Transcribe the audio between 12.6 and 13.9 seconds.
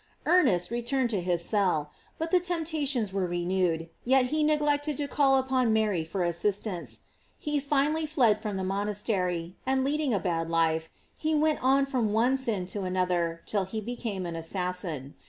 to another, till he